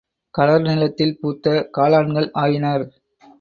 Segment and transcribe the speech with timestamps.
[0.33, 2.85] களர் நிலத்தில் பூத்த காளான்கள் ஆயினர்.